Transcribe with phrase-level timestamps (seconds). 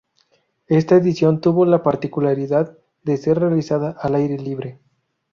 [0.65, 4.79] Esta edición tuvo la particularidad de ser realizada al aire libre.